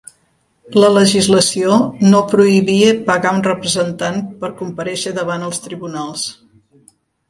[0.83, 1.75] La legislació
[2.15, 6.31] no prohibia pagar un representant per comparèixer davant els tribunals.